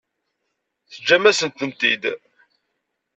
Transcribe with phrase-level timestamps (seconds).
[0.91, 2.03] Teǧǧamt-asent-tent-id?